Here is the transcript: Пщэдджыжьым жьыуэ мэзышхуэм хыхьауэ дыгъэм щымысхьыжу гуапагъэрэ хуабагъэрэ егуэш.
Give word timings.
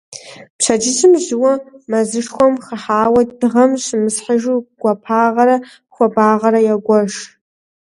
Пщэдджыжьым 0.57 1.13
жьыуэ 1.23 1.53
мэзышхуэм 1.89 2.53
хыхьауэ 2.65 3.21
дыгъэм 3.39 3.71
щымысхьыжу 3.83 4.57
гуапагъэрэ 4.81 5.57
хуабагъэрэ 5.93 6.59
егуэш. 6.73 7.13